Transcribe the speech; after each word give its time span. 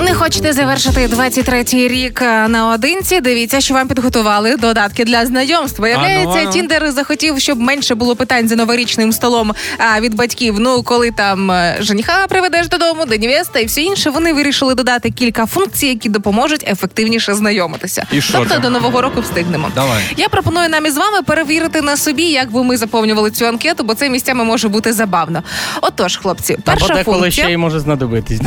Не 0.00 0.14
хочете 0.14 0.52
завершити 0.52 1.06
23-й 1.06 1.88
рік 1.88 2.22
е, 2.22 2.48
наодинці? 2.48 3.20
Дивіться, 3.20 3.60
що 3.60 3.74
вам 3.74 3.88
підготували 3.88 4.56
додатки 4.56 5.04
для 5.04 5.26
знайомств. 5.26 5.82
Виявляється, 5.82 6.30
Ану, 6.30 6.40
ану. 6.40 6.52
Tinder 6.52 6.92
захотів, 6.92 7.40
щоб 7.40 7.60
менше 7.60 7.94
було 7.94 8.16
питань 8.16 8.48
за 8.48 8.56
новорічним 8.56 9.12
столом 9.12 9.54
а, 9.78 10.00
від 10.00 10.14
батьків. 10.14 10.56
Ну, 10.58 10.82
коли 10.82 11.10
там 11.10 11.50
е, 11.50 11.76
жениха 11.80 12.26
приведеш 12.28 12.68
додому, 12.68 13.04
де 13.06 13.18
невеста 13.18 13.58
і 13.58 13.64
все 13.64 13.80
інше. 13.82 14.10
Вони 14.10 14.32
вирішили 14.32 14.74
додати 14.74 15.10
кілька 15.10 15.46
функцій, 15.46 15.86
які 15.86 16.08
допоможуть 16.08 16.64
ефективніше 16.68 17.34
знайомитися. 17.34 18.06
І 18.12 18.20
що 18.20 18.38
тобто 18.38 18.58
до 18.58 18.70
нового 18.70 19.02
року 19.02 19.20
встигнемо. 19.20 19.68
Давай. 19.74 20.02
Я 20.16 20.28
пропоную 20.28 20.68
нам 20.68 20.86
із 20.86 20.96
вами 20.96 21.22
перевірити 21.22 21.82
на 21.82 21.96
собі, 21.96 22.22
як 22.24 22.52
би 22.52 22.64
ми 22.64 22.76
заповнювали 22.76 23.30
цю 23.30 23.46
анкету, 23.46 23.84
бо 23.84 23.94
це 23.94 24.08
місцями 24.08 24.44
може 24.44 24.68
бути 24.68 24.92
забавно. 24.92 25.42
Отож, 25.82 26.16
хлопці, 26.16 26.58
перша 26.64 26.86
подеколи 26.88 27.18
функція. 27.20 27.46
ще 27.46 27.52
й 27.52 27.56
може 27.56 27.80
знадобитись. 27.80 28.40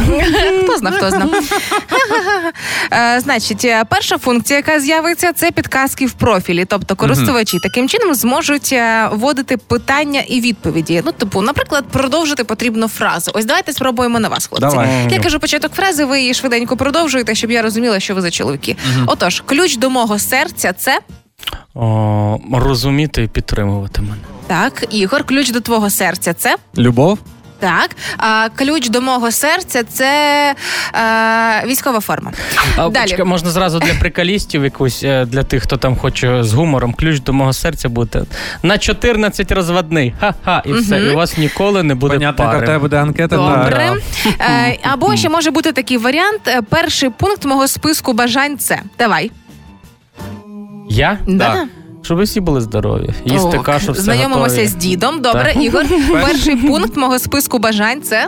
Хто 0.63 0.77
зна, 0.77 0.91
хто 0.91 1.09
зна. 1.09 1.29
Е, 2.91 3.19
Значить, 3.19 3.65
е, 3.65 3.85
перша 3.89 4.17
функція, 4.17 4.57
яка 4.57 4.79
з'явиться, 4.79 5.33
це 5.33 5.51
підказки 5.51 6.05
в 6.05 6.11
профілі. 6.11 6.65
Тобто 6.65 6.95
користувачі 6.95 7.59
таким 7.59 7.89
чином 7.89 8.13
зможуть 8.13 8.69
е, 8.73 9.09
вводити 9.11 9.57
питання 9.57 10.21
і 10.27 10.41
відповіді. 10.41 11.01
Ну, 11.05 11.11
типу, 11.11 11.41
наприклад, 11.41 11.85
продовжити 11.91 12.43
потрібну 12.43 12.87
фразу. 12.87 13.31
Ось 13.33 13.45
давайте 13.45 13.73
спробуємо 13.73 14.19
на 14.19 14.27
вас, 14.29 14.47
хлопці. 14.47 14.67
Давай. 14.67 15.07
Я 15.11 15.19
кажу 15.19 15.39
початок 15.39 15.73
фрази, 15.73 16.05
ви 16.05 16.19
її 16.19 16.33
швиденько 16.33 16.77
продовжуєте, 16.77 17.35
щоб 17.35 17.51
я 17.51 17.61
розуміла, 17.61 17.99
що 17.99 18.15
ви 18.15 18.21
за 18.21 18.31
чоловіки. 18.31 18.75
Отож, 19.05 19.43
ключ 19.45 19.77
до 19.77 19.89
мого 19.89 20.19
серця 20.19 20.73
це. 20.73 20.99
О, 21.75 22.39
розуміти 22.53 23.23
і 23.23 23.27
підтримувати 23.27 24.01
мене. 24.01 24.21
Так, 24.47 24.85
Ігор, 24.89 25.23
ключ 25.23 25.49
до 25.51 25.61
твого 25.61 25.89
серця 25.89 26.33
це. 26.33 26.55
Любов? 26.77 27.19
Так, 27.63 27.89
а 28.17 28.49
ключ 28.55 28.89
до 28.89 29.01
мого 29.01 29.31
серця 29.31 29.83
це 29.83 30.05
е, 31.63 31.67
військова 31.67 31.99
форма. 31.99 32.31
А, 32.77 32.89
Далі. 32.89 33.03
почекай, 33.03 33.25
можна 33.25 33.49
зразу 33.51 33.79
для 33.79 33.93
приколістів 33.93 34.63
якусь, 34.63 35.03
е, 35.03 35.25
для 35.25 35.43
тих, 35.43 35.63
хто 35.63 35.77
там 35.77 35.95
хоче 35.95 36.43
з 36.43 36.53
гумором, 36.53 36.93
ключ 36.93 37.19
до 37.19 37.33
мого 37.33 37.53
серця 37.53 37.89
буде 37.89 38.23
на 38.63 38.77
14 38.77 39.51
розводний. 39.51 40.13
Ха-ха, 40.19 40.61
і 40.65 40.73
все. 40.73 40.99
І 40.99 41.09
у 41.09 41.15
вас 41.15 41.37
ніколи 41.37 41.83
не 41.83 41.95
буде 41.95 42.13
Понятно, 42.13 42.45
пари. 42.45 42.65
тебе 42.65 42.79
буде 42.79 42.97
анкета. 43.01 43.35
Добре. 43.35 43.91
Да. 44.25 44.45
Е, 44.45 44.79
або 44.91 45.15
ще 45.15 45.29
може 45.29 45.51
бути 45.51 45.71
такий 45.71 45.97
варіант. 45.97 46.41
е, 46.47 46.61
Перший 46.61 47.09
пункт 47.09 47.45
мого 47.45 47.67
списку 47.67 48.13
бажань 48.13 48.57
це. 48.57 48.79
Давай. 48.99 49.31
Я? 50.89 51.17
Да. 51.27 51.65
Щоб 52.03 52.17
ви 52.17 52.23
всі 52.23 52.39
були 52.41 52.61
здорові. 52.61 53.09
Їсти 53.25 53.57
Ок. 53.57 53.63
кашу, 53.63 53.91
все 53.91 54.01
Знайомимося 54.01 54.49
готові. 54.55 54.67
з 54.67 54.75
дідом. 54.75 55.21
Добре, 55.21 55.51
Так. 55.53 55.63
Ігор. 55.63 55.85
Перший 56.11 56.55
пункт 56.55 56.97
мого 56.97 57.19
списку 57.19 57.59
бажань 57.59 58.01
це. 58.01 58.27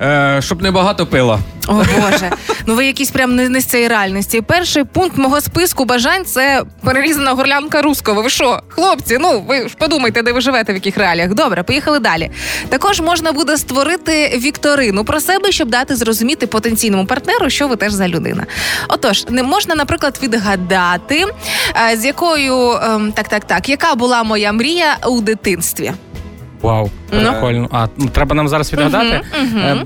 Е, 0.00 0.38
щоб 0.42 0.62
не 0.62 0.70
багато 0.70 1.06
пила. 1.06 1.38
О 1.68 1.72
Боже, 1.72 2.30
ну 2.66 2.74
ви 2.74 2.86
якісь 2.86 3.10
прям 3.10 3.36
не, 3.36 3.48
не 3.48 3.60
з 3.60 3.64
цієї 3.64 3.88
реальності. 3.88 4.40
Перший 4.40 4.84
пункт 4.84 5.18
мого 5.18 5.40
списку 5.40 5.84
бажань 5.84 6.24
це 6.24 6.62
перерізана 6.84 7.32
горлянка 7.32 7.82
руского. 7.82 8.22
Ви 8.22 8.30
що, 8.30 8.60
хлопці? 8.68 9.18
Ну 9.20 9.40
ви 9.48 9.68
ж 9.68 9.74
подумайте, 9.78 10.22
де 10.22 10.32
ви 10.32 10.40
живете, 10.40 10.72
в 10.72 10.74
яких 10.74 10.98
реаліях. 10.98 11.34
Добре, 11.34 11.62
поїхали 11.62 11.98
далі. 11.98 12.30
Також 12.68 13.00
можна 13.00 13.32
буде 13.32 13.56
створити 13.56 14.38
вікторину 14.42 15.04
про 15.04 15.20
себе, 15.20 15.52
щоб 15.52 15.68
дати 15.68 15.96
зрозуміти 15.96 16.46
потенційному 16.46 17.06
партнеру, 17.06 17.50
що 17.50 17.68
ви 17.68 17.76
теж 17.76 17.92
за 17.92 18.08
людина. 18.08 18.46
Отож, 18.88 19.26
не 19.28 19.42
можна, 19.42 19.74
наприклад, 19.74 20.18
відгадати, 20.22 21.24
е, 21.90 21.96
з 21.96 22.04
якою 22.04 22.70
ем, 22.72 23.12
так, 23.12 23.28
так, 23.28 23.44
так, 23.44 23.68
яка 23.68 23.94
була 23.94 24.22
моя 24.22 24.52
мрія 24.52 24.96
у 25.06 25.20
дитинстві. 25.20 25.92
Вау, 26.64 26.90
Ну. 27.12 27.20
прикольно. 27.32 27.68
А 27.72 27.86
ну, 27.96 28.08
треба 28.08 28.34
нам 28.34 28.48
зараз 28.48 28.72
відгадати. 28.72 29.22
Е, 29.56 29.76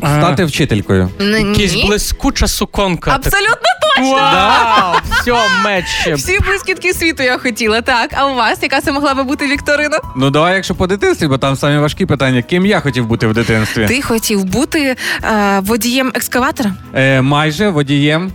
а, 0.00 0.20
Стати 0.20 0.44
вчителькою. 0.44 1.08
Н- 1.20 1.54
Якась 1.56 1.74
ні. 1.74 1.84
блискуча 1.86 2.48
суконка. 2.48 3.10
Абсолютно 3.14 3.68
Вау! 4.00 4.94
Все, 5.20 5.34
меч. 5.64 5.84
Всі 6.16 6.38
блискітки 6.40 6.92
світу 6.94 7.22
я 7.22 7.38
хотіла. 7.38 7.80
Так, 7.80 8.10
а 8.16 8.26
у 8.26 8.34
вас 8.34 8.58
яка 8.62 8.80
це 8.80 8.92
могла 8.92 9.14
би 9.14 9.22
бути 9.22 9.46
вікторина? 9.46 9.98
Ну 10.16 10.30
давай, 10.30 10.54
якщо 10.54 10.74
по 10.74 10.86
дитинстві, 10.86 11.26
бо 11.26 11.38
там 11.38 11.56
самі 11.56 11.78
важкі 11.78 12.06
питання. 12.06 12.42
Ким 12.42 12.66
я 12.66 12.80
хотів 12.80 13.06
бути 13.06 13.26
в 13.26 13.32
дитинстві? 13.34 13.86
Ти 13.86 14.02
хотів 14.02 14.44
бути 14.44 14.96
е, 15.24 15.60
водієм 15.60 16.12
екскаватора? 16.14 16.72
Е, 16.94 17.20
майже 17.22 17.68
водієм. 17.68 18.32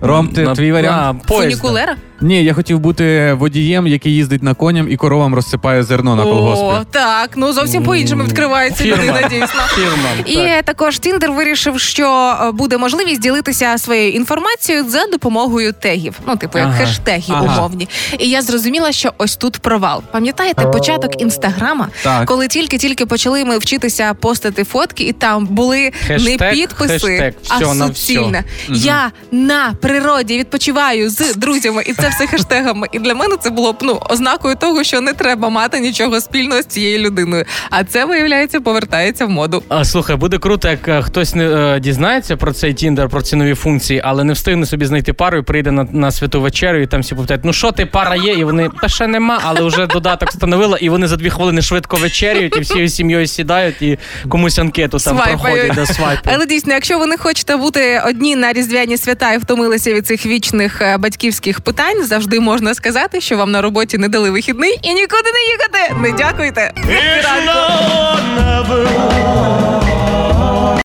Ром, 0.00 0.28
ти, 0.28 0.46
твій 0.46 0.72
варіант? 0.72 1.22
Фунікулера? 1.28 1.96
Ні, 2.22 2.44
я 2.44 2.54
хотів 2.54 2.78
бути 2.80 3.32
водієм, 3.32 3.86
який 3.86 4.14
їздить 4.14 4.42
на 4.42 4.54
коням 4.54 4.90
і 4.90 4.96
коровам 4.96 5.34
розсипає 5.34 5.82
зерно 5.82 6.16
на 6.16 6.24
О, 6.24 6.84
так. 6.90 7.30
Ну 7.36 7.52
зовсім 7.52 7.82
по-іншому 7.84 8.24
відкривається 8.24 8.84
Фірма. 8.84 9.02
людина, 9.02 9.28
дійсно. 9.28 9.60
Фірма. 9.74 10.08
І 10.26 10.34
так. 10.34 10.64
також 10.64 10.98
Тіндер 10.98 11.32
вирішив, 11.32 11.80
що 11.80 12.36
е, 12.42 12.50
буде 12.52 12.78
можливість 12.78 13.20
ділитися 13.20 13.78
своєю 13.78 14.12
інформацією 14.12 14.90
за 14.90 15.06
допомогою 15.06 15.72
тегів. 15.72 16.14
Ну, 16.26 16.36
типу, 16.36 16.58
як 16.58 16.66
Ага. 16.66 16.76
хештеги 16.78 17.24
Ага. 17.28 17.58
умовні. 17.58 17.88
І 18.18 18.28
я 18.28 18.42
зрозуміла, 18.42 18.92
що 18.92 19.12
ось 19.18 19.36
тут 19.36 19.58
провал. 19.58 20.02
Пам'ятаєте 20.12 20.66
початок 20.66 21.20
інстаграма, 21.22 21.88
Так. 22.02 22.24
коли 22.26 22.48
тільки-тільки 22.48 23.06
почали 23.06 23.44
ми 23.44 23.58
вчитися 23.58 24.14
постити 24.14 24.64
фотки, 24.64 25.04
і 25.04 25.12
там 25.12 25.46
були 25.46 25.90
Хештег, 26.06 26.40
не 26.40 26.50
підписи, 26.52 26.92
хештег, 26.98 27.32
а 27.48 27.56
всьо 27.58 27.74
на 27.74 27.86
суцільне. 27.86 28.44
Я 28.68 29.10
на 29.30 29.72
природі 29.82 30.38
відпочиваю 30.38 31.10
з 31.10 31.34
друзями, 31.34 31.82
і 31.86 31.92
це 31.92 32.09
все 32.10 32.26
хештегами. 32.26 32.86
І 32.92 32.98
для 32.98 33.14
мене 33.14 33.36
це 33.40 33.50
було 33.50 33.72
б 33.72 33.76
ну 33.82 34.00
ознакою 34.10 34.56
того, 34.56 34.84
що 34.84 35.00
не 35.00 35.12
треба 35.12 35.48
мати 35.48 35.80
нічого 35.80 36.20
спільного 36.20 36.62
з 36.62 36.66
цією 36.66 36.98
людиною. 36.98 37.44
А 37.70 37.84
це 37.84 38.04
виявляється 38.04 38.60
повертається 38.60 39.26
в 39.26 39.30
моду. 39.30 39.62
А, 39.68 39.84
слухай, 39.84 40.16
буде 40.16 40.38
круто, 40.38 40.68
як 40.68 40.88
е, 40.88 41.02
хтось 41.02 41.34
не 41.34 41.74
е, 41.76 41.80
дізнається 41.80 42.36
про 42.36 42.52
цей 42.52 42.74
Тіндер, 42.74 43.08
про 43.08 43.22
ці 43.22 43.36
нові 43.36 43.54
функції, 43.54 44.02
але 44.04 44.24
не 44.24 44.32
встигне 44.32 44.66
собі 44.66 44.86
знайти 44.86 45.12
пару 45.12 45.38
і 45.38 45.42
прийде 45.42 45.70
на, 45.70 45.84
на 45.92 46.10
святу 46.12 46.40
вечерю, 46.40 46.82
і 46.82 46.86
там 46.86 47.00
всі 47.00 47.14
питають, 47.14 47.44
ну 47.44 47.52
що 47.52 47.72
ти, 47.72 47.86
пара 47.86 48.16
є? 48.16 48.32
І 48.32 48.44
вони 48.44 48.70
та 48.82 48.88
ще 48.88 49.06
нема, 49.06 49.40
але 49.44 49.62
вже 49.62 49.86
додаток 49.86 50.28
встановила, 50.30 50.78
і 50.78 50.88
вони 50.88 51.06
за 51.08 51.16
дві 51.16 51.30
хвилини 51.30 51.62
швидко 51.62 51.96
вечерюють, 51.96 52.56
і 52.56 52.60
всією 52.60 52.88
сім'єю 52.88 53.26
сідають 53.26 53.82
і 53.82 53.98
комусь 54.28 54.58
анкету 54.58 54.98
там 54.98 55.16
Свайпають. 55.16 55.40
проходять 55.40 55.74
до 55.74 55.86
свайпу. 55.94 56.30
Але 56.34 56.46
дійсно, 56.46 56.72
якщо 56.72 56.98
ви 56.98 57.06
не 57.06 57.16
хочете 57.16 57.56
бути 57.56 58.02
одні 58.06 58.36
на 58.36 58.52
різдвяні 58.52 58.96
свята 58.96 59.32
і 59.32 59.38
втомилися 59.38 59.94
від 59.94 60.06
цих 60.06 60.26
вічних 60.26 60.82
е, 60.82 60.98
батьківських 60.98 61.60
питань, 61.60 61.99
завжди 62.04 62.40
можна 62.40 62.74
сказати, 62.74 63.20
що 63.20 63.36
вам 63.36 63.50
на 63.50 63.62
роботі 63.62 63.98
не 63.98 64.08
дали 64.08 64.30
вихідний 64.30 64.78
і 64.82 64.94
нікуди 64.94 65.30
не 65.34 65.40
їхати. 65.52 65.94
Не 66.00 66.12
дякуйте. 66.12 66.72